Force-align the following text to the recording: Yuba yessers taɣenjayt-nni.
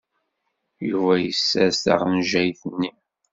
Yuba 0.89 1.13
yessers 1.23 1.77
taɣenjayt-nni. 1.83 2.91